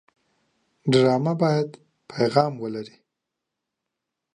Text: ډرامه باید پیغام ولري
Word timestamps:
ډرامه 0.91 1.33
باید 1.41 1.69
پیغام 2.11 2.51
ولري 2.63 2.97